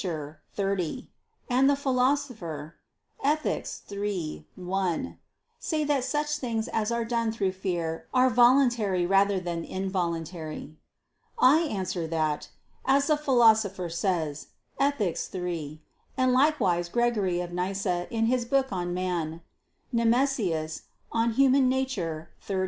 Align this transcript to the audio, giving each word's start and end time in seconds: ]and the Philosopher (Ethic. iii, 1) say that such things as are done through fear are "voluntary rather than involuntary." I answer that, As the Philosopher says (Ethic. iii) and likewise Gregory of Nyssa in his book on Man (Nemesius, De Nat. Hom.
]and 1.47 1.69
the 1.69 1.75
Philosopher 1.75 2.73
(Ethic. 3.23 3.67
iii, 3.91 4.47
1) 4.55 5.19
say 5.59 5.83
that 5.83 6.03
such 6.03 6.39
things 6.39 6.67
as 6.69 6.91
are 6.91 7.05
done 7.05 7.31
through 7.31 7.51
fear 7.51 8.07
are 8.11 8.31
"voluntary 8.31 9.05
rather 9.05 9.39
than 9.39 9.63
involuntary." 9.63 10.75
I 11.37 11.59
answer 11.59 12.07
that, 12.07 12.49
As 12.83 13.05
the 13.05 13.15
Philosopher 13.15 13.89
says 13.89 14.47
(Ethic. 14.79 15.19
iii) 15.35 15.83
and 16.17 16.33
likewise 16.33 16.89
Gregory 16.89 17.39
of 17.39 17.53
Nyssa 17.53 18.07
in 18.11 18.25
his 18.25 18.43
book 18.45 18.71
on 18.73 18.95
Man 18.95 19.41
(Nemesius, 19.93 20.81
De 21.13 21.27
Nat. 21.27 22.25
Hom. 22.39 22.59